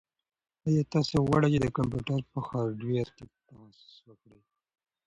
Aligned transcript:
ایا 0.65 0.83
تاسو 0.93 1.15
غواړئ 1.25 1.49
چې 1.53 1.59
د 1.61 1.67
کمپیوټر 1.77 2.19
په 2.31 2.39
هارډویر 2.47 3.07
کې 3.15 3.23
تخصص 3.47 3.95
وکړئ؟ 4.07 4.41